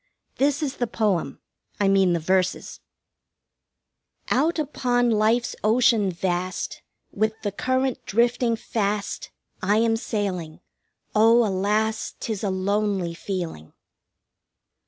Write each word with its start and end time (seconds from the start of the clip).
This 0.37 0.63
is 0.63 0.77
the 0.77 0.87
poem 0.87 1.39
I 1.79 1.87
mean 1.87 2.13
the 2.13 2.19
verses: 2.19 2.79
1 4.29 4.39
Out 4.39 4.57
upon 4.57 5.11
life's 5.11 5.55
ocean 5.63 6.09
vast, 6.11 6.81
With 7.11 7.39
the 7.43 7.51
current 7.51 8.03
drifting 8.07 8.55
fast, 8.55 9.29
I 9.61 9.77
am 9.77 9.95
sailing. 9.95 10.59
Oh, 11.13 11.45
alas, 11.45 12.15
'Tis 12.19 12.43
a 12.43 12.49
lonely 12.49 13.13
feeling! 13.13 13.73